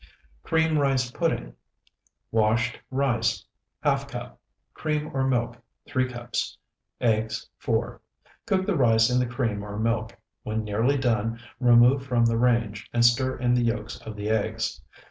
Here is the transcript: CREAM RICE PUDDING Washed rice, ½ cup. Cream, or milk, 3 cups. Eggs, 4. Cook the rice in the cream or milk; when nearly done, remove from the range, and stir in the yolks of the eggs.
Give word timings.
CREAM 0.41 0.79
RICE 0.79 1.11
PUDDING 1.11 1.53
Washed 2.31 2.79
rice, 2.89 3.45
½ 3.85 4.07
cup. 4.09 4.39
Cream, 4.73 5.11
or 5.15 5.27
milk, 5.27 5.57
3 5.85 6.09
cups. 6.09 6.57
Eggs, 6.99 7.47
4. 7.59 8.01
Cook 8.47 8.65
the 8.65 8.75
rice 8.75 9.11
in 9.11 9.19
the 9.19 9.27
cream 9.31 9.61
or 9.63 9.77
milk; 9.77 10.17
when 10.41 10.63
nearly 10.63 10.97
done, 10.97 11.39
remove 11.59 12.03
from 12.03 12.25
the 12.25 12.39
range, 12.39 12.89
and 12.91 13.05
stir 13.05 13.37
in 13.37 13.53
the 13.53 13.61
yolks 13.61 13.99
of 14.01 14.15
the 14.15 14.29
eggs. 14.31 14.81